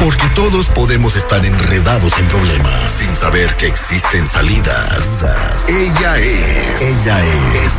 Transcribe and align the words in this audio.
Porque 0.00 0.26
todos 0.34 0.68
podemos 0.70 1.14
estar 1.14 1.44
enredados 1.44 2.18
en 2.18 2.26
problemas 2.28 2.90
sin 2.90 3.14
saber 3.14 3.54
que 3.56 3.66
existen 3.66 4.26
salidas. 4.26 5.22
Ella 5.68 6.16
es. 6.16 6.80
Ella 6.80 7.20
es. 7.20 7.74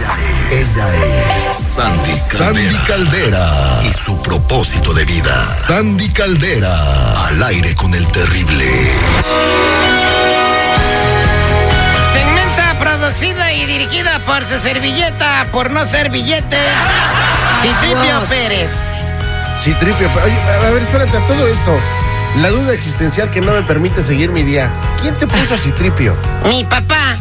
Ella 0.52 0.96
es. 0.96 1.58
Sandy 1.58 2.14
Caldera. 2.30 2.54
Sandy 2.54 2.78
Caldera. 2.86 3.82
Y 3.84 3.94
su 3.94 4.22
propósito 4.22 4.94
de 4.94 5.04
vida. 5.04 5.44
Sandy 5.66 6.10
Caldera. 6.10 7.26
Al 7.26 7.42
aire 7.42 7.74
con 7.76 7.92
el 7.96 8.06
terrible. 8.10 8.92
Segmenta 12.14 12.78
producida 12.80 13.52
y 13.52 13.66
dirigida 13.66 14.24
por 14.26 14.44
su 14.48 14.60
servilleta, 14.60 15.48
por 15.52 15.72
no 15.72 15.86
ser 15.86 16.12
billete, 16.12 16.60
Citripio 17.64 18.22
Pérez. 18.30 18.70
Citripio, 19.58 20.10
pero, 20.14 20.26
oye, 20.26 20.40
a 20.40 20.72
ver, 20.72 20.84
espérate, 20.84 21.18
a 21.18 21.26
todo 21.26 21.48
esto. 21.48 21.80
La 22.40 22.50
duda 22.50 22.74
existencial 22.74 23.30
que 23.30 23.42
no 23.42 23.52
me 23.52 23.62
permite 23.64 24.02
seguir 24.02 24.32
mi 24.32 24.44
día. 24.44 24.72
¿Quién 25.02 25.16
te 25.18 25.28
puso 25.28 25.58
Citripio? 25.58 26.16
Mi 26.48 26.64
papá. 26.64 27.18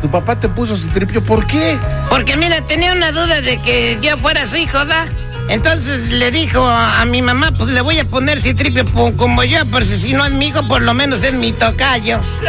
¿Tu 0.00 0.08
papá 0.08 0.38
te 0.38 0.48
puso 0.48 0.76
Citripio? 0.76 1.22
¿Por 1.22 1.46
qué? 1.46 1.78
Porque 2.08 2.36
mira, 2.36 2.60
tenía 2.62 2.92
una 2.92 3.10
duda 3.10 3.40
de 3.40 3.60
que 3.60 3.98
yo 4.00 4.16
fuera 4.18 4.46
su 4.46 4.56
hijo, 4.56 4.84
¿da? 4.84 5.06
Entonces 5.48 6.10
le 6.10 6.30
dijo 6.30 6.64
a, 6.64 7.00
a 7.00 7.04
mi 7.04 7.20
mamá, 7.22 7.50
pues 7.58 7.70
le 7.70 7.80
voy 7.80 7.98
a 7.98 8.04
poner 8.04 8.40
Citripio 8.40 8.84
como 9.16 9.42
yo, 9.42 9.66
por 9.66 9.82
si, 9.82 10.00
si 10.00 10.12
no 10.12 10.24
es 10.24 10.32
mi 10.32 10.46
hijo, 10.46 10.66
por 10.66 10.80
lo 10.82 10.94
menos 10.94 11.22
es 11.24 11.34
mi 11.34 11.52
tocayo. 11.52 12.20
Tu 12.20 12.44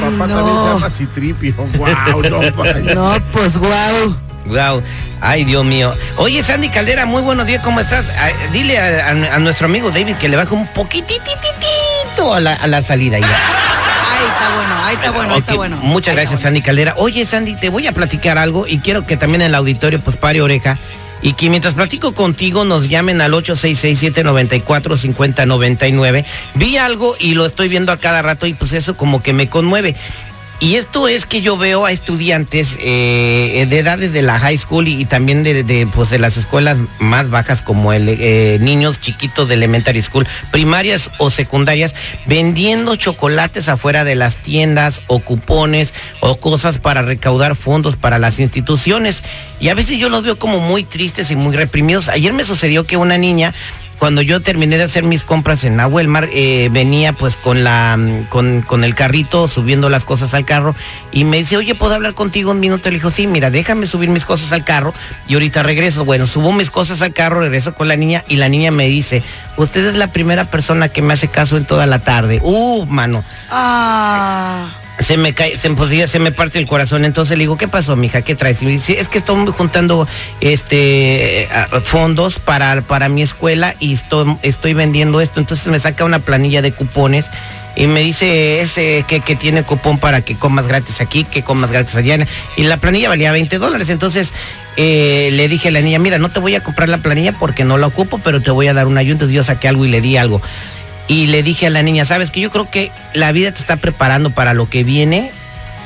papá 0.00 0.28
también 0.28 0.56
se 0.60 0.68
llama 0.68 0.90
Citripio. 0.90 1.54
Wow, 1.56 2.22
no. 2.30 2.40
No, 2.94 3.16
pues 3.32 3.56
guau. 3.56 4.14
Wow, 4.46 4.82
ay 5.24 5.44
Dios 5.44 5.64
mío. 5.64 5.92
Oye 6.16 6.42
Sandy 6.42 6.68
Caldera, 6.68 7.06
muy 7.06 7.22
buenos 7.22 7.46
días, 7.46 7.62
¿cómo 7.62 7.80
estás? 7.80 8.04
Ah, 8.18 8.28
dile 8.52 8.78
a, 8.78 9.06
a- 9.08 9.34
a 9.34 9.38
nuestro 9.38 9.66
amigo 9.66 9.90
David 9.90 10.16
que 10.16 10.28
le 10.28 10.36
baje 10.36 10.52
un 10.54 10.66
poquitititito 10.68 12.34
a 12.34 12.40
la, 12.40 12.52
a 12.54 12.66
la 12.66 12.82
salida. 12.82 13.18
ya. 13.18 13.26
Ahí 13.26 14.26
está 14.32 14.54
bueno, 14.54 14.74
ahí 14.84 14.94
está 14.94 15.10
bueno, 15.10 15.34
ahí 15.34 15.40
está 15.40 15.54
bueno. 15.54 15.76
Muchas 15.78 16.10
Ahí 16.12 16.16
gracias, 16.16 16.40
Sandy 16.42 16.60
Caldera. 16.62 16.94
Oye, 16.98 17.24
Sandy, 17.24 17.56
te 17.56 17.68
voy 17.70 17.86
a 17.88 17.92
platicar 17.92 18.38
algo 18.38 18.66
y 18.68 18.78
quiero 18.78 19.04
que 19.04 19.16
también 19.16 19.42
en 19.42 19.48
el 19.48 19.54
auditorio 19.56 19.98
pues 20.00 20.16
pare 20.16 20.40
oreja 20.40 20.78
y 21.22 21.32
que 21.32 21.50
mientras 21.50 21.74
platico 21.74 22.14
contigo 22.14 22.64
nos 22.64 22.88
llamen 22.88 23.20
al 23.20 23.32
866-794-5099. 23.32 26.24
Vi 26.54 26.76
algo 26.76 27.16
y 27.18 27.34
lo 27.34 27.46
estoy 27.46 27.66
viendo 27.68 27.90
a 27.92 27.96
cada 27.96 28.22
rato 28.22 28.46
y 28.46 28.54
pues 28.54 28.72
eso 28.72 28.96
como 28.96 29.20
que 29.22 29.32
me 29.32 29.48
conmueve. 29.48 29.96
Y 30.60 30.76
esto 30.76 31.08
es 31.08 31.26
que 31.26 31.42
yo 31.42 31.56
veo 31.56 31.84
a 31.84 31.92
estudiantes 31.92 32.76
eh, 32.80 33.66
de 33.68 33.78
edades 33.78 34.12
de 34.12 34.22
la 34.22 34.38
high 34.38 34.56
school 34.56 34.88
y, 34.88 35.00
y 35.00 35.04
también 35.04 35.42
de, 35.42 35.62
de, 35.64 35.86
pues, 35.86 36.10
de 36.10 36.18
las 36.18 36.36
escuelas 36.36 36.78
más 37.00 37.28
bajas 37.28 37.60
como 37.60 37.92
el 37.92 38.08
eh, 38.08 38.58
niños 38.60 39.00
chiquitos 39.00 39.48
de 39.48 39.54
elementary 39.54 40.00
school, 40.00 40.26
primarias 40.52 41.10
o 41.18 41.30
secundarias, 41.30 41.94
vendiendo 42.26 42.96
chocolates 42.96 43.68
afuera 43.68 44.04
de 44.04 44.14
las 44.14 44.38
tiendas 44.38 45.02
o 45.06 45.18
cupones 45.18 45.92
o 46.20 46.36
cosas 46.36 46.78
para 46.78 47.02
recaudar 47.02 47.56
fondos 47.56 47.96
para 47.96 48.18
las 48.18 48.38
instituciones. 48.38 49.22
Y 49.60 49.68
a 49.68 49.74
veces 49.74 49.98
yo 49.98 50.08
los 50.08 50.22
veo 50.22 50.38
como 50.38 50.60
muy 50.60 50.84
tristes 50.84 51.30
y 51.30 51.36
muy 51.36 51.56
reprimidos. 51.56 52.08
Ayer 52.08 52.32
me 52.32 52.44
sucedió 52.44 52.84
que 52.84 52.96
una 52.96 53.18
niña 53.18 53.54
cuando 54.04 54.20
yo 54.20 54.42
terminé 54.42 54.76
de 54.76 54.82
hacer 54.82 55.02
mis 55.02 55.24
compras 55.24 55.64
en 55.64 55.76
Nahuelmar, 55.76 56.28
eh, 56.30 56.68
venía 56.70 57.14
pues 57.14 57.38
con 57.38 57.64
la 57.64 57.96
mm, 57.96 58.24
con, 58.24 58.60
con 58.60 58.84
el 58.84 58.94
carrito 58.94 59.48
subiendo 59.48 59.88
las 59.88 60.04
cosas 60.04 60.34
al 60.34 60.44
carro 60.44 60.74
y 61.10 61.24
me 61.24 61.38
dice, 61.38 61.56
oye, 61.56 61.74
¿puedo 61.74 61.94
hablar 61.94 62.12
contigo 62.12 62.50
un 62.50 62.60
minuto? 62.60 62.90
Le 62.90 62.96
dijo, 62.96 63.10
sí, 63.10 63.26
mira, 63.26 63.50
déjame 63.50 63.86
subir 63.86 64.10
mis 64.10 64.26
cosas 64.26 64.52
al 64.52 64.62
carro 64.62 64.92
y 65.26 65.32
ahorita 65.32 65.62
regreso. 65.62 66.04
Bueno, 66.04 66.26
subo 66.26 66.52
mis 66.52 66.70
cosas 66.70 67.00
al 67.00 67.14
carro, 67.14 67.40
regreso 67.40 67.74
con 67.74 67.88
la 67.88 67.96
niña 67.96 68.24
y 68.28 68.36
la 68.36 68.50
niña 68.50 68.70
me 68.70 68.88
dice, 68.88 69.22
usted 69.56 69.86
es 69.86 69.94
la 69.94 70.12
primera 70.12 70.50
persona 70.50 70.90
que 70.90 71.00
me 71.00 71.14
hace 71.14 71.28
caso 71.28 71.56
en 71.56 71.64
toda 71.64 71.86
la 71.86 72.00
tarde. 72.00 72.40
Uh, 72.42 72.84
mano 72.84 73.24
Ah, 73.50 74.68
se 75.04 75.16
me 75.18 75.32
cae, 75.34 75.56
se, 75.56 75.70
pues, 75.70 75.90
ya 75.90 76.06
se 76.06 76.18
me 76.18 76.32
parte 76.32 76.58
el 76.58 76.66
corazón. 76.66 77.04
Entonces 77.04 77.36
le 77.36 77.44
digo, 77.44 77.56
¿qué 77.56 77.68
pasó, 77.68 77.94
mija? 77.94 78.22
¿Qué 78.22 78.34
traes? 78.34 78.62
Y 78.62 78.64
me 78.64 78.72
dice, 78.72 79.00
es 79.00 79.08
que 79.08 79.18
estoy 79.18 79.36
juntando 79.52 80.08
este 80.40 81.48
fondos 81.84 82.38
para, 82.38 82.80
para 82.82 83.08
mi 83.08 83.22
escuela 83.22 83.74
y 83.78 83.94
estoy, 84.42 84.74
vendiendo 84.74 85.20
esto. 85.20 85.40
Entonces 85.40 85.66
me 85.66 85.78
saca 85.78 86.04
una 86.04 86.20
planilla 86.20 86.62
de 86.62 86.72
cupones 86.72 87.26
y 87.76 87.86
me 87.86 88.00
dice 88.00 88.64
que, 89.06 89.36
tiene 89.36 89.62
cupón 89.62 89.98
para 89.98 90.22
que 90.22 90.36
comas 90.36 90.68
gratis 90.68 91.00
aquí, 91.00 91.24
que 91.24 91.42
comas 91.42 91.70
gratis 91.70 91.96
allá. 91.96 92.26
Y 92.56 92.64
la 92.64 92.78
planilla 92.78 93.08
valía 93.08 93.30
20 93.32 93.58
dólares. 93.58 93.90
Entonces 93.90 94.32
eh, 94.76 95.30
le 95.32 95.48
dije 95.48 95.68
a 95.68 95.72
la 95.72 95.80
niña, 95.80 95.98
mira, 95.98 96.18
no 96.18 96.30
te 96.30 96.40
voy 96.40 96.54
a 96.54 96.62
comprar 96.62 96.88
la 96.88 96.98
planilla 96.98 97.32
porque 97.32 97.64
no 97.64 97.76
la 97.76 97.88
ocupo, 97.88 98.20
pero 98.24 98.40
te 98.40 98.50
voy 98.50 98.68
a 98.68 98.74
dar 98.74 98.86
una 98.86 99.00
ayuda. 99.00 99.12
Entonces 99.12 99.34
yo 99.34 99.44
saqué 99.44 99.68
algo 99.68 99.84
y 99.84 99.88
le 99.88 100.00
di 100.00 100.16
algo. 100.16 100.40
Y 101.06 101.26
le 101.26 101.42
dije 101.42 101.66
a 101.66 101.70
la 101.70 101.82
niña, 101.82 102.04
sabes 102.04 102.30
que 102.30 102.40
yo 102.40 102.50
creo 102.50 102.70
que 102.70 102.90
la 103.12 103.32
vida 103.32 103.52
te 103.52 103.60
está 103.60 103.76
preparando 103.76 104.30
para 104.30 104.54
lo 104.54 104.70
que 104.70 104.84
viene, 104.84 105.32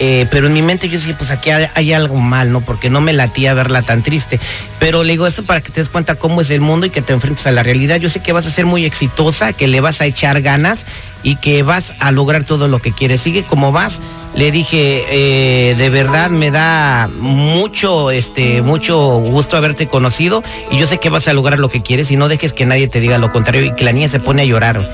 eh, 0.01 0.27
pero 0.31 0.47
en 0.47 0.53
mi 0.53 0.63
mente 0.63 0.89
yo 0.89 0.99
decía, 0.99 1.17
pues 1.17 1.31
aquí 1.31 1.51
hay, 1.51 1.67
hay 1.75 1.93
algo 1.93 2.17
mal, 2.17 2.53
¿no? 2.53 2.61
Porque 2.61 2.89
no 2.89 3.01
me 3.01 3.13
latía 3.13 3.53
verla 3.55 3.83
tan 3.83 4.03
triste. 4.03 4.39
Pero 4.79 5.03
le 5.03 5.15
digo 5.15 5.27
eso 5.27 5.43
para 5.43 5.61
que 5.61 5.73
te 5.73 5.81
des 5.81 5.89
cuenta 5.89 6.15
cómo 6.15 6.41
es 6.41 6.51
el 6.51 6.61
mundo 6.61 6.87
y 6.87 6.91
que 6.91 7.03
te 7.03 7.13
enfrentes 7.13 7.47
a 7.47 7.51
la 7.51 7.65
realidad. 7.65 7.97
Yo 7.97 8.11
sé 8.11 8.21
que 8.21 8.33
vas 8.33 8.47
a 8.47 8.51
ser 8.51 8.65
muy 8.65 8.85
exitosa, 8.85 9.53
que 9.53 9.67
le 9.67 9.81
vas 9.81 10.01
a 10.01 10.07
echar 10.07 10.41
ganas 10.41 10.87
y 11.25 11.37
que 11.37 11.65
vas 11.65 11.95
a 11.99 12.13
lograr 12.13 12.45
todo 12.45 12.69
lo 12.69 12.81
que 12.81 12.93
quieres. 12.93 13.21
Sigue 13.21 13.45
como 13.45 13.73
vas. 13.73 14.01
Le 14.39 14.53
dije, 14.53 15.05
eh, 15.11 15.75
de 15.75 15.91
verdad 15.91 16.31
me 16.31 16.53
da 16.53 17.11
mucho, 17.13 18.13
este, 18.13 18.63
mucho 18.63 19.19
gusto 19.19 19.57
haberte 19.57 19.89
conocido 19.89 20.45
y 20.71 20.79
yo 20.79 20.87
sé 20.87 20.99
que 20.99 21.11
vas 21.11 21.27
a 21.27 21.33
lograr 21.33 21.59
lo 21.59 21.69
que 21.69 21.83
quieres 21.83 22.13
y 22.13 22.17
no 22.17 22.29
dejes 22.29 22.53
que 22.53 22.65
nadie 22.65 22.87
te 22.87 23.01
diga 23.01 23.19
lo 23.19 23.33
contrario 23.33 23.65
y 23.65 23.75
que 23.75 23.83
la 23.83 23.91
niña 23.91 24.07
se 24.07 24.21
pone 24.21 24.43
a 24.43 24.45
llorar. 24.45 24.89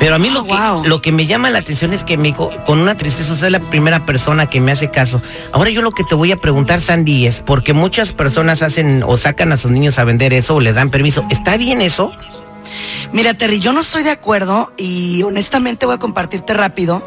Pero 0.00 0.16
a 0.16 0.18
mí 0.18 0.30
lo, 0.30 0.42
que, 0.42 0.52
wow. 0.52 0.84
lo 0.84 1.00
que 1.00 1.12
me 1.12 1.26
llama 1.26 1.48
la 1.50 1.60
atención 1.60 1.92
es 1.92 2.02
que 2.02 2.16
me 2.16 2.24
dijo, 2.24 2.50
con 2.66 2.80
una 2.80 2.96
tristeza, 2.96 3.34
usted 3.34 3.46
es 3.46 3.52
la 3.52 3.60
primera 3.60 4.04
persona 4.04 4.50
que 4.50 4.60
me 4.60 4.72
hace 4.72 4.90
caso. 4.90 5.22
Ahora 5.52 5.70
yo 5.70 5.80
lo 5.80 5.92
que 5.92 6.02
te 6.02 6.16
voy 6.16 6.32
a 6.32 6.36
preguntar, 6.36 6.80
Sandy, 6.80 7.28
es 7.28 7.42
porque 7.42 7.72
muchas 7.72 8.10
personas 8.10 8.62
hacen 8.62 9.04
o 9.06 9.16
sacan 9.16 9.52
a 9.52 9.58
sus 9.58 9.70
niños 9.70 10.00
a 10.00 10.04
vender 10.04 10.32
eso 10.32 10.56
o 10.56 10.60
les 10.60 10.74
dan 10.74 10.90
permiso. 10.90 11.24
¿Está 11.30 11.56
bien 11.56 11.80
eso? 11.80 12.10
Mira, 13.12 13.32
Terry, 13.34 13.60
yo 13.60 13.72
no 13.72 13.80
estoy 13.80 14.02
de 14.02 14.10
acuerdo 14.10 14.72
y 14.76 15.22
honestamente 15.22 15.86
voy 15.86 15.94
a 15.94 15.98
compartirte 15.98 16.52
rápido 16.52 17.06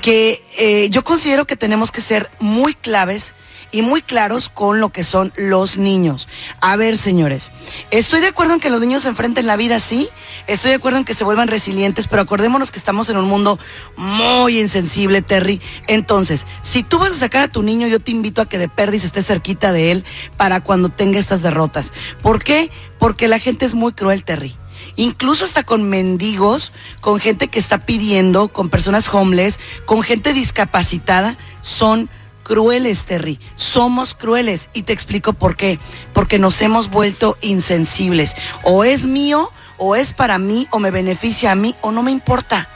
que 0.00 0.42
eh, 0.58 0.88
yo 0.90 1.04
considero 1.04 1.46
que 1.46 1.56
tenemos 1.56 1.90
que 1.90 2.00
ser 2.00 2.30
muy 2.38 2.74
claves 2.74 3.34
y 3.72 3.82
muy 3.82 4.02
claros 4.02 4.48
con 4.48 4.80
lo 4.80 4.90
que 4.90 5.04
son 5.04 5.32
los 5.36 5.78
niños. 5.78 6.28
A 6.60 6.76
ver, 6.76 6.96
señores, 6.96 7.50
estoy 7.90 8.20
de 8.20 8.28
acuerdo 8.28 8.54
en 8.54 8.60
que 8.60 8.70
los 8.70 8.80
niños 8.80 9.02
se 9.02 9.08
enfrenten 9.08 9.46
la 9.46 9.56
vida, 9.56 9.78
sí, 9.78 10.08
estoy 10.46 10.70
de 10.70 10.76
acuerdo 10.76 10.98
en 10.98 11.04
que 11.04 11.14
se 11.14 11.24
vuelvan 11.24 11.48
resilientes, 11.48 12.08
pero 12.08 12.22
acordémonos 12.22 12.70
que 12.70 12.78
estamos 12.78 13.08
en 13.08 13.16
un 13.16 13.26
mundo 13.26 13.58
muy 13.96 14.58
insensible, 14.58 15.22
Terry. 15.22 15.60
Entonces, 15.86 16.46
si 16.62 16.82
tú 16.82 16.98
vas 16.98 17.12
a 17.12 17.16
sacar 17.16 17.44
a 17.44 17.48
tu 17.48 17.62
niño, 17.62 17.86
yo 17.86 18.00
te 18.00 18.10
invito 18.10 18.42
a 18.42 18.48
que 18.48 18.58
de 18.58 18.68
perdis 18.68 19.04
estés 19.04 19.26
cerquita 19.26 19.72
de 19.72 19.92
él 19.92 20.04
para 20.36 20.62
cuando 20.62 20.88
tenga 20.88 21.18
estas 21.18 21.42
derrotas. 21.42 21.92
¿Por 22.22 22.42
qué? 22.42 22.70
Porque 22.98 23.28
la 23.28 23.38
gente 23.38 23.64
es 23.64 23.74
muy 23.74 23.92
cruel, 23.92 24.24
Terry 24.24 24.59
incluso 24.96 25.44
hasta 25.44 25.62
con 25.62 25.88
mendigos, 25.88 26.72
con 27.00 27.20
gente 27.20 27.48
que 27.48 27.58
está 27.58 27.84
pidiendo, 27.84 28.48
con 28.48 28.68
personas 28.68 29.08
homeless, 29.12 29.58
con 29.86 30.02
gente 30.02 30.32
discapacitada, 30.32 31.36
son 31.60 32.10
crueles, 32.42 33.04
Terry. 33.04 33.38
Somos 33.54 34.14
crueles. 34.14 34.70
Y 34.72 34.82
te 34.82 34.92
explico 34.92 35.32
por 35.32 35.56
qué. 35.56 35.78
Porque 36.12 36.38
nos 36.38 36.60
hemos 36.60 36.90
vuelto 36.90 37.38
insensibles. 37.40 38.34
O 38.64 38.82
es 38.82 39.06
mío, 39.06 39.50
o 39.78 39.94
es 39.94 40.12
para 40.12 40.38
mí, 40.38 40.66
o 40.70 40.80
me 40.80 40.90
beneficia 40.90 41.52
a 41.52 41.54
mí, 41.54 41.74
o 41.80 41.92
no 41.92 42.02
me 42.02 42.10
importa. 42.10 42.68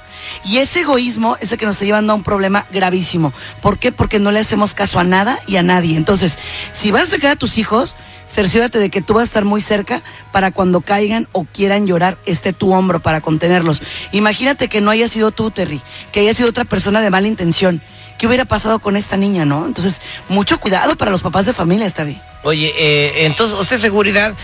Y 0.44 0.58
ese 0.58 0.82
egoísmo 0.82 1.37
es 1.40 1.52
el 1.52 1.58
que 1.58 1.66
nos 1.66 1.75
está 1.75 1.84
llevando 1.84 2.12
a 2.12 2.16
un 2.16 2.22
problema 2.22 2.66
gravísimo. 2.70 3.32
¿Por 3.61 3.78
qué? 3.78 3.93
Porque 3.93 4.19
no 4.19 4.31
le 4.31 4.40
hacemos 4.40 4.75
caso 4.75 4.99
a 4.99 5.05
nada 5.05 5.40
y 5.46 5.56
a 5.56 5.62
nadie. 5.62 5.96
Entonces, 5.96 6.38
si 6.72 6.90
vas 6.90 7.02
a 7.02 7.06
sacar 7.06 7.32
a 7.32 7.37
tus 7.37 7.58
hijos, 7.58 7.96
cerciórate 8.26 8.79
de 8.79 8.91
que 8.91 9.03
tú 9.03 9.15
vas 9.15 9.23
a 9.23 9.25
estar 9.25 9.44
muy 9.44 9.61
cerca 9.61 10.03
para 10.32 10.50
cuando 10.50 10.81
caigan 10.81 11.29
o 11.32 11.44
quieran 11.44 11.87
llorar, 11.87 12.19
esté 12.26 12.53
tu 12.53 12.73
hombro 12.73 13.00
para 13.00 13.21
contenerlos. 13.21 13.82
Imagínate 14.12 14.69
que 14.69 14.81
no 14.81 14.91
haya 14.91 15.09
sido 15.09 15.31
tú, 15.31 15.50
Terry, 15.50 15.81
que 16.12 16.21
haya 16.21 16.35
sido 16.35 16.49
otra 16.49 16.65
persona 16.65 17.00
de 17.00 17.11
mala 17.11 17.26
intención. 17.29 17.82
¿Qué 18.19 18.26
hubiera 18.29 18.44
pasado 18.44 18.79
con 18.79 18.97
esta 18.97 19.17
niña, 19.17 19.44
no? 19.44 19.67
Entonces, 19.67 20.00
mucho 20.29 20.59
cuidado 20.61 20.97
para 20.97 21.11
los 21.11 21.21
papás 21.23 21.47
de 21.47 21.53
familia, 21.53 21.91
Terry. 21.91 22.19
Oye, 22.44 22.73
eh, 22.79 23.26
entonces, 23.26 23.59
usted 23.59 23.79
seguridad, 23.79 24.35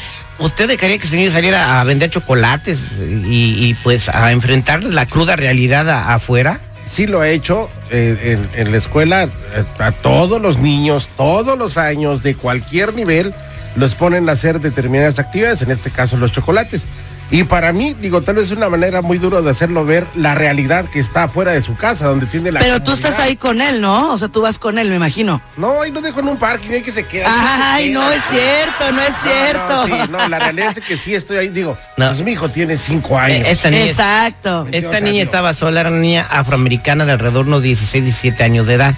¿usted 0.41 0.67
dejaría 0.67 0.99
que 0.99 1.06
su 1.06 1.15
niño 1.15 1.31
saliera 1.31 1.81
a 1.81 1.85
vender 1.85 2.11
chocolates 2.11 2.88
y, 3.00 3.69
y, 3.69 3.75
pues 3.82 4.09
a 4.09 4.32
enfrentar 4.32 4.82
la 4.82 5.06
cruda 5.06 5.37
realidad 5.37 5.88
a- 5.88 6.15
afuera? 6.15 6.61
Sí 6.85 7.06
lo 7.06 7.23
he 7.23 7.32
hecho 7.32 7.69
eh, 7.91 8.37
en, 8.55 8.61
en 8.61 8.73
la 8.73 8.79
escuela, 8.79 9.25
eh, 9.25 9.31
a 9.79 9.93
todos 9.93 10.41
los 10.43 10.59
niños, 10.59 11.09
todos 11.17 11.56
los 11.56 11.79
años, 11.79 12.23
de 12.23 12.35
cualquier 12.35 12.94
nivel, 12.94 13.32
los 13.76 13.94
ponen 13.94 14.28
a 14.28 14.32
hacer 14.32 14.61
determinadas 14.61 15.19
actividades, 15.19 15.62
en 15.62 15.70
este 15.70 15.90
caso 15.90 16.17
los 16.17 16.32
chocolates. 16.32 16.87
Y 17.32 17.44
para 17.44 17.72
mí, 17.72 17.94
digo, 17.94 18.22
tal 18.22 18.34
vez 18.34 18.46
es 18.46 18.50
una 18.50 18.69
manera 18.69 19.02
muy 19.02 19.17
dura 19.19 19.40
de 19.40 19.49
hacerlo 19.49 19.84
ver 19.84 20.05
la 20.17 20.34
realidad 20.34 20.87
que 20.87 20.99
está 20.99 21.28
fuera 21.28 21.52
de 21.52 21.61
su 21.62 21.76
casa, 21.76 22.08
donde 22.08 22.26
tiene 22.26 22.50
la. 22.50 22.58
Pero 22.58 22.82
tú 22.82 22.90
estás 22.90 23.20
ahí 23.20 23.37
con 23.37 23.61
él, 23.61 23.81
¿no? 23.81 24.12
O 24.12 24.19
sea, 24.19 24.26
tú 24.26 24.40
vas 24.43 24.58
con 24.58 24.81
él, 24.81 24.88
me 24.90 24.96
imagino. 24.96 25.40
No, 25.56 25.81
ahí 25.82 25.93
lo 25.93 26.00
dejo 26.00 26.19
en 26.19 26.26
un 26.26 26.38
parking, 26.38 26.70
ahí 26.72 26.82
que 26.82 26.90
se 26.90 27.06
queda. 27.06 27.28
Ay, 27.72 27.93
no 27.93 28.11
es 28.11 28.20
cierto, 28.28 28.90
no 28.93 29.00
es 29.00 29.11
No, 29.11 29.31
cierto. 29.31 29.87
No, 29.87 30.05
sí, 30.06 30.11
no, 30.11 30.28
la 30.28 30.38
realidad 30.40 30.72
es 30.76 30.84
que 30.84 30.96
sí 30.96 31.14
estoy 31.14 31.37
ahí. 31.37 31.49
Digo, 31.50 31.78
No. 31.96 32.08
pues 32.08 32.20
mi 32.22 32.32
hijo 32.32 32.49
tiene 32.49 32.76
cinco 32.76 33.17
años. 33.17 33.46
Eh, 33.46 33.50
Esta 33.52 33.70
niña, 33.70 33.84
Exacto. 33.87 34.67
esta 34.72 34.88
O 34.88 34.90
sea, 34.90 35.00
niña 35.00 35.22
estaba 35.22 35.55
sola, 35.55 35.82
era 35.82 35.90
una 35.90 36.00
niña 36.00 36.26
afroamericana 36.28 37.05
de 37.06 37.12
alrededor 37.12 37.44
de 37.44 37.50
unos 37.50 37.62
16, 37.62 38.02
17 38.02 38.43
años 38.43 38.67
de 38.67 38.75
edad. 38.75 38.94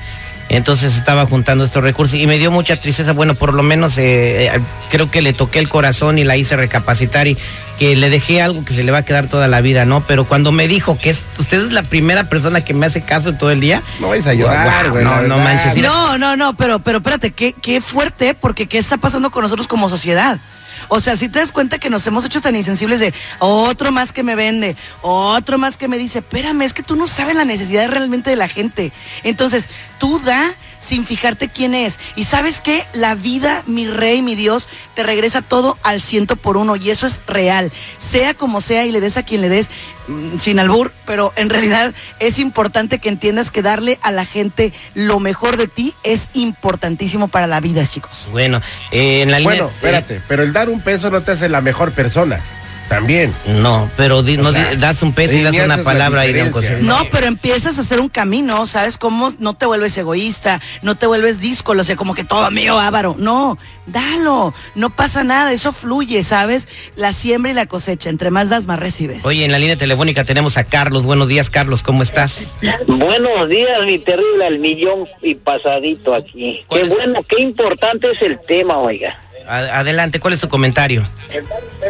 Entonces 0.52 0.96
estaba 0.96 1.24
juntando 1.24 1.64
estos 1.64 1.82
recursos 1.82 2.20
y 2.20 2.26
me 2.26 2.38
dio 2.38 2.50
mucha 2.50 2.76
tristeza. 2.76 3.14
Bueno, 3.14 3.34
por 3.34 3.54
lo 3.54 3.62
menos 3.62 3.96
eh, 3.96 4.46
eh, 4.46 4.60
creo 4.90 5.10
que 5.10 5.22
le 5.22 5.32
toqué 5.32 5.58
el 5.58 5.70
corazón 5.70 6.18
y 6.18 6.24
la 6.24 6.36
hice 6.36 6.56
recapacitar 6.56 7.26
y 7.26 7.38
que 7.78 7.96
le 7.96 8.10
dejé 8.10 8.42
algo 8.42 8.62
que 8.62 8.74
se 8.74 8.84
le 8.84 8.92
va 8.92 8.98
a 8.98 9.02
quedar 9.02 9.28
toda 9.28 9.48
la 9.48 9.62
vida, 9.62 9.86
¿no? 9.86 10.06
Pero 10.06 10.24
cuando 10.24 10.52
me 10.52 10.68
dijo 10.68 10.98
que 10.98 11.08
es, 11.08 11.24
usted 11.38 11.64
es 11.64 11.72
la 11.72 11.82
primera 11.82 12.28
persona 12.28 12.60
que 12.60 12.74
me 12.74 12.84
hace 12.84 13.00
caso 13.00 13.32
todo 13.32 13.50
el 13.50 13.60
día. 13.60 13.82
No 13.98 14.10
vais 14.10 14.26
a 14.26 14.34
llorar, 14.34 14.92
no, 14.92 15.22
no 15.22 15.38
manches. 15.38 15.76
No, 15.78 16.18
no, 16.18 16.36
no, 16.36 16.54
pero, 16.54 16.80
pero 16.80 16.98
espérate, 16.98 17.30
qué, 17.30 17.54
qué 17.54 17.80
fuerte, 17.80 18.34
porque 18.34 18.66
qué 18.66 18.76
está 18.76 18.98
pasando 18.98 19.30
con 19.30 19.42
nosotros 19.42 19.66
como 19.66 19.88
sociedad. 19.88 20.38
O 20.88 21.00
sea, 21.00 21.16
si 21.16 21.28
te 21.28 21.38
das 21.38 21.52
cuenta 21.52 21.78
que 21.78 21.90
nos 21.90 22.06
hemos 22.06 22.24
hecho 22.24 22.40
tan 22.40 22.56
insensibles 22.56 23.00
de 23.00 23.14
otro 23.38 23.92
más 23.92 24.12
que 24.12 24.22
me 24.22 24.34
vende, 24.34 24.76
otro 25.00 25.58
más 25.58 25.76
que 25.76 25.88
me 25.88 25.98
dice, 25.98 26.20
espérame, 26.20 26.62
es 26.62 26.74
que 26.74 26.82
tú 26.82 26.96
no 26.96 27.06
sabes 27.06 27.34
la 27.34 27.44
necesidad 27.44 27.88
realmente 27.88 28.30
de 28.30 28.36
la 28.36 28.48
gente. 28.48 28.92
Entonces, 29.22 29.68
tú 29.98 30.20
da 30.20 30.54
sin 30.82 31.06
fijarte 31.06 31.48
quién 31.48 31.74
es. 31.74 31.98
Y 32.16 32.24
sabes 32.24 32.60
qué? 32.60 32.84
La 32.92 33.14
vida, 33.14 33.62
mi 33.66 33.86
rey, 33.86 34.20
mi 34.20 34.34
Dios, 34.34 34.68
te 34.94 35.02
regresa 35.02 35.40
todo 35.40 35.78
al 35.82 36.02
ciento 36.02 36.36
por 36.36 36.56
uno. 36.56 36.76
Y 36.76 36.90
eso 36.90 37.06
es 37.06 37.20
real. 37.26 37.72
Sea 37.98 38.34
como 38.34 38.60
sea 38.60 38.84
y 38.84 38.92
le 38.92 39.00
des 39.00 39.16
a 39.16 39.22
quien 39.22 39.40
le 39.40 39.48
des, 39.48 39.70
mm, 40.08 40.38
sin 40.38 40.58
albur, 40.58 40.92
pero 41.06 41.32
en 41.36 41.48
realidad 41.48 41.94
es 42.18 42.38
importante 42.38 42.98
que 42.98 43.08
entiendas 43.08 43.50
que 43.50 43.62
darle 43.62 43.98
a 44.02 44.10
la 44.10 44.24
gente 44.24 44.72
lo 44.94 45.20
mejor 45.20 45.56
de 45.56 45.68
ti 45.68 45.94
es 46.02 46.28
importantísimo 46.34 47.28
para 47.28 47.46
la 47.46 47.60
vida, 47.60 47.86
chicos. 47.86 48.26
Bueno, 48.32 48.60
eh, 48.90 49.22
en 49.22 49.30
la 49.30 49.38
línea. 49.38 49.62
Bueno, 49.62 49.70
espérate, 49.74 50.20
pero 50.26 50.42
el 50.42 50.52
dar 50.52 50.68
un 50.68 50.80
peso 50.80 51.10
no 51.10 51.22
te 51.22 51.32
hace 51.32 51.48
la 51.48 51.60
mejor 51.60 51.92
persona. 51.92 52.40
También. 52.88 53.32
No, 53.62 53.88
pero 53.96 54.22
di- 54.22 54.36
no 54.36 54.50
sea, 54.50 54.70
di- 54.70 54.76
das 54.76 55.02
un 55.02 55.12
peso 55.14 55.34
y 55.36 55.42
das 55.42 55.54
una 55.54 55.76
la 55.78 55.82
palabra 55.84 56.26
y 56.26 56.32
de 56.32 56.42
un 56.42 56.50
consejo. 56.50 56.82
No, 56.82 56.98
pero 57.10 57.26
empiezas 57.26 57.78
a 57.78 57.80
hacer 57.80 58.00
un 58.00 58.08
camino, 58.08 58.66
¿sabes 58.66 58.98
cómo? 58.98 59.32
No 59.38 59.54
te 59.54 59.64
vuelves 59.66 59.96
egoísta, 59.96 60.60
no 60.82 60.94
te 60.96 61.06
vuelves 61.06 61.40
díscolo, 61.40 61.80
o 61.82 61.84
sea, 61.84 61.96
como 61.96 62.14
que 62.14 62.24
todo 62.24 62.50
mío, 62.50 62.78
ávaro. 62.78 63.16
No, 63.18 63.56
dalo, 63.86 64.52
no 64.74 64.90
pasa 64.90 65.24
nada, 65.24 65.52
eso 65.52 65.72
fluye, 65.72 66.22
¿sabes? 66.22 66.68
La 66.96 67.12
siembra 67.14 67.50
y 67.50 67.54
la 67.54 67.66
cosecha, 67.66 68.10
entre 68.10 68.30
más 68.30 68.50
das, 68.50 68.66
más 68.66 68.78
recibes. 68.78 69.24
Oye, 69.24 69.44
en 69.44 69.52
la 69.52 69.58
línea 69.58 69.76
telefónica 69.76 70.24
tenemos 70.24 70.56
a 70.58 70.64
Carlos. 70.64 71.04
Buenos 71.04 71.28
días, 71.28 71.48
Carlos, 71.48 71.82
¿cómo 71.82 72.02
estás? 72.02 72.56
Buenos 72.86 73.48
días, 73.48 73.84
mi 73.86 73.98
terrible 73.98 74.46
al 74.46 74.58
millón 74.58 75.06
y 75.22 75.34
pasadito 75.34 76.14
aquí. 76.14 76.64
¿Cuál 76.66 76.82
Qué 76.82 76.86
es? 76.88 76.92
bueno, 76.94 77.22
qué 77.26 77.40
importante 77.42 78.10
es 78.10 78.20
el 78.20 78.38
tema, 78.46 78.76
oiga. 78.76 79.18
Adelante, 79.46 80.20
¿cuál 80.20 80.34
es 80.34 80.40
tu 80.40 80.48
comentario? 80.48 81.06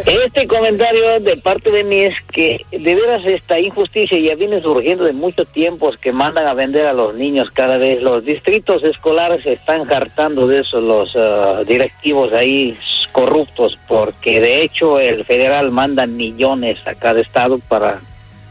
Este 0.05 0.47
comentario 0.47 1.19
de 1.19 1.37
parte 1.37 1.71
de 1.71 1.83
mí 1.83 1.99
es 1.99 2.15
que 2.31 2.65
de 2.71 2.95
veras 2.95 3.25
esta 3.25 3.59
injusticia 3.59 4.17
ya 4.19 4.35
viene 4.35 4.61
surgiendo 4.61 5.03
de 5.03 5.13
mucho 5.13 5.45
tiempo 5.45 5.91
que 6.01 6.11
mandan 6.11 6.47
a 6.47 6.53
vender 6.53 6.85
a 6.85 6.93
los 6.93 7.15
niños 7.15 7.51
cada 7.51 7.77
vez. 7.77 8.01
Los 8.01 8.25
distritos 8.25 8.83
escolares 8.83 9.45
están 9.45 9.91
hartando 9.91 10.47
de 10.47 10.61
eso, 10.61 10.81
los 10.81 11.15
ah, 11.15 11.63
directivos 11.67 12.33
ahí 12.33 12.77
corruptos, 13.11 13.79
porque 13.87 14.41
de 14.41 14.63
hecho 14.63 14.99
el 14.99 15.23
federal 15.23 15.71
manda 15.71 16.07
millones 16.07 16.79
a 16.85 16.95
cada 16.95 17.21
estado 17.21 17.59
para 17.59 18.01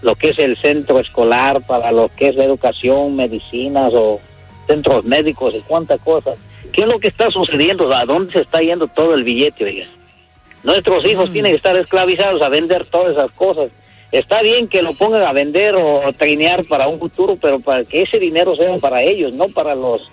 lo 0.00 0.14
que 0.16 0.30
es 0.30 0.38
el 0.38 0.56
centro 0.56 0.98
escolar, 1.00 1.66
para 1.66 1.92
lo 1.92 2.10
que 2.14 2.28
es 2.28 2.36
la 2.36 2.44
educación, 2.44 3.16
medicinas 3.16 3.92
o 3.94 4.20
centros 4.66 5.04
médicos 5.04 5.54
y 5.54 5.60
cuántas 5.60 6.00
cosas. 6.00 6.36
¿Qué 6.72 6.82
es 6.82 6.86
lo 6.88 6.98
que 6.98 7.08
está 7.08 7.30
sucediendo? 7.30 7.92
¿A 7.94 8.04
dónde 8.06 8.32
se 8.32 8.40
está 8.40 8.60
yendo 8.62 8.86
todo 8.88 9.14
el 9.14 9.24
billete, 9.24 9.64
oiga? 9.64 9.86
Nuestros 10.62 11.04
hijos 11.04 11.30
Mm. 11.30 11.32
tienen 11.32 11.52
que 11.52 11.56
estar 11.56 11.76
esclavizados 11.76 12.40
a 12.42 12.48
vender 12.48 12.86
todas 12.86 13.12
esas 13.12 13.30
cosas. 13.32 13.70
Está 14.10 14.42
bien 14.42 14.68
que 14.68 14.82
lo 14.82 14.94
pongan 14.94 15.22
a 15.22 15.32
vender 15.32 15.74
o 15.74 16.06
a 16.06 16.12
trinear 16.12 16.64
para 16.64 16.88
un 16.88 16.98
futuro, 16.98 17.36
pero 17.40 17.60
para 17.60 17.84
que 17.84 18.02
ese 18.02 18.18
dinero 18.18 18.54
sea 18.54 18.76
para 18.78 19.02
ellos, 19.02 19.32
no 19.32 19.48
para 19.48 19.74
los, 19.74 20.10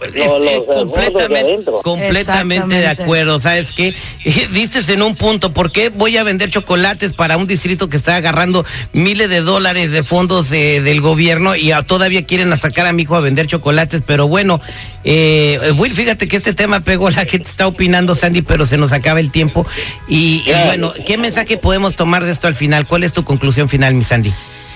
los, 0.00 0.12
los, 0.14 0.98
Este, 0.98 1.28
de 1.28 1.64
completamente, 1.82 2.74
de 2.76 2.86
acuerdo. 2.88 3.38
¿Sabes 3.40 3.72
qué? 3.72 3.94
Distes 4.52 4.88
en 4.88 5.02
un 5.02 5.14
punto. 5.16 5.52
¿Por 5.52 5.72
qué 5.72 5.88
voy 5.88 6.16
a 6.16 6.22
vender 6.24 6.50
chocolates 6.50 7.12
para 7.14 7.36
un 7.36 7.46
distrito 7.46 7.88
que 7.88 7.96
está 7.96 8.16
agarrando 8.16 8.64
miles 8.92 9.30
de 9.30 9.40
dólares 9.40 9.90
de 9.90 10.02
fondos 10.02 10.50
eh, 10.52 10.80
del 10.80 11.00
gobierno 11.00 11.56
y 11.56 11.72
a- 11.72 11.82
todavía 11.82 12.24
quieren 12.24 12.52
a 12.52 12.56
sacar 12.56 12.86
a 12.86 12.92
mi 12.92 13.02
hijo 13.02 13.16
a 13.16 13.20
vender 13.20 13.46
chocolates? 13.46 14.02
Pero 14.06 14.28
bueno, 14.28 14.60
eh, 15.04 15.72
Will, 15.76 15.94
fíjate 15.94 16.28
que 16.28 16.36
este 16.36 16.54
tema 16.54 16.80
pegó, 16.80 17.10
la 17.10 17.24
gente 17.24 17.48
está 17.48 17.66
opinando, 17.66 18.14
Sandy, 18.14 18.42
pero 18.42 18.66
se 18.66 18.76
nos 18.76 18.92
acaba 18.92 19.20
el 19.20 19.30
tiempo. 19.30 19.66
Y, 20.08 20.42
bueno, 20.66 20.92
¿qué 21.06 21.18
mensaje 21.18 21.56
podemos 21.56 21.94
tomar 21.96 22.24
de 22.24 22.32
esto 22.32 22.46
al 22.46 22.54
final? 22.54 22.86
¿Cuál 22.86 23.04
es 23.04 23.12
tu 23.12 23.24
conclusión 23.24 23.68
final, 23.68 23.94
mi 23.94 24.04
Sandy? 24.04 24.32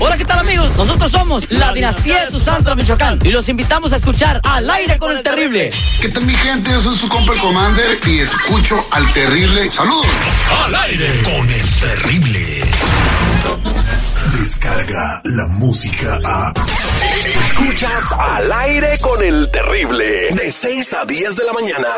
Hola, 0.00 0.16
¿qué 0.16 0.24
tal 0.24 0.38
amigos? 0.40 0.76
Nosotros 0.76 1.10
somos 1.10 1.50
la 1.50 1.72
dinastía 1.72 2.24
de 2.24 2.30
Susantro 2.30 2.76
Michoacán 2.76 3.18
y 3.24 3.30
los 3.30 3.48
invitamos 3.48 3.92
a 3.92 3.96
escuchar 3.96 4.40
Al 4.44 4.70
aire 4.70 4.98
con 4.98 5.16
el 5.16 5.22
terrible. 5.22 5.70
¿Qué 6.00 6.08
tal 6.08 6.24
mi 6.24 6.34
gente? 6.34 6.70
Yo 6.70 6.80
soy 6.82 6.96
su 6.96 7.08
compa 7.08 7.32
el 7.32 7.40
Commander 7.40 7.98
y 8.06 8.18
escucho 8.20 8.76
al 8.92 9.12
terrible. 9.12 9.70
Saludos. 9.72 10.06
Al 10.64 10.74
aire 10.74 11.22
con 11.22 11.50
el 11.50 11.70
terrible. 11.80 12.64
Descarga 14.38 15.20
la 15.24 15.46
música 15.46 16.20
a. 16.24 16.52
Escuchas 17.26 18.12
al 18.12 18.52
aire 18.52 18.98
con 19.00 19.22
el 19.22 19.50
terrible. 19.50 20.28
De 20.32 20.52
6 20.52 20.94
a 20.94 21.04
10 21.04 21.36
de 21.36 21.44
la 21.44 21.52
mañana. 21.52 21.88